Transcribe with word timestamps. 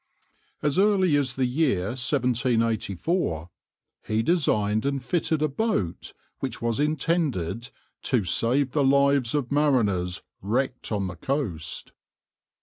As 0.63 0.79
early 0.79 1.15
as 1.15 1.35
the 1.35 1.45
year 1.45 1.89
1784 1.89 3.51
he 4.07 4.23
designed 4.23 4.83
and 4.83 5.05
fitted 5.05 5.43
a 5.43 5.47
boat, 5.47 6.13
which 6.39 6.59
was 6.59 6.79
intended 6.79 7.69
"to 8.01 8.23
save 8.23 8.71
the 8.71 8.83
lives 8.83 9.35
of 9.35 9.51
mariners 9.51 10.23
wrecked 10.41 10.91
on 10.91 11.05
the 11.05 11.15
coast." 11.15 11.91